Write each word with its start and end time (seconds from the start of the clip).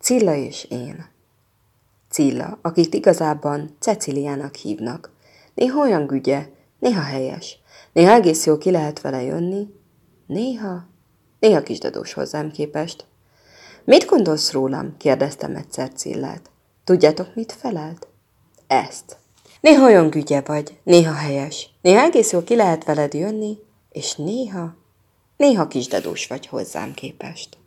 Cilla 0.00 0.34
és 0.34 0.64
én. 0.64 1.06
Cilla, 2.10 2.58
akit 2.62 2.94
igazában 2.94 3.76
Ceciliának 3.78 4.54
hívnak. 4.54 5.10
Néha 5.54 5.80
olyan 5.80 6.06
gügye, 6.06 6.48
néha 6.78 7.00
helyes, 7.00 7.58
néha 7.92 8.12
egész 8.12 8.46
jó 8.46 8.58
ki 8.58 8.70
lehet 8.70 9.00
vele 9.00 9.22
jönni, 9.22 9.66
néha, 10.26 10.86
néha 11.38 11.62
kisdadós 11.62 12.12
hozzám 12.12 12.50
képest. 12.50 13.06
Mit 13.84 14.06
gondolsz 14.06 14.52
rólam? 14.52 14.96
kérdeztem 14.96 15.56
egyszer 15.56 15.92
Cillát. 15.92 16.50
Tudjátok, 16.84 17.34
mit 17.34 17.52
felelt? 17.52 18.06
Ezt. 18.66 19.16
Néha 19.60 19.84
olyan 19.84 20.10
gügye 20.10 20.40
vagy, 20.40 20.78
néha 20.82 21.14
helyes, 21.14 21.70
néha 21.82 22.00
egész 22.00 22.32
jó 22.32 22.42
ki 22.42 22.56
lehet 22.56 22.84
veled 22.84 23.14
jönni, 23.14 23.58
és 23.90 24.14
néha, 24.14 24.74
néha 25.36 25.66
kisdadós 25.66 26.26
vagy 26.26 26.46
hozzám 26.46 26.94
képest. 26.94 27.58